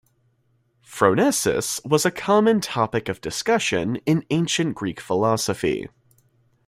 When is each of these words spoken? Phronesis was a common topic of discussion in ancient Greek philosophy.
Phronesis 0.83 1.79
was 1.87 2.07
a 2.07 2.09
common 2.09 2.59
topic 2.59 3.07
of 3.07 3.21
discussion 3.21 3.97
in 4.07 4.25
ancient 4.31 4.73
Greek 4.73 4.99
philosophy. 4.99 5.89